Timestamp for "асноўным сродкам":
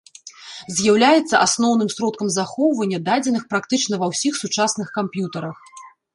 1.47-2.31